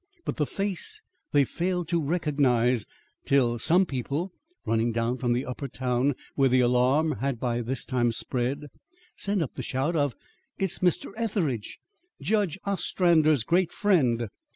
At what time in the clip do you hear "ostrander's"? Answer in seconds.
12.65-13.43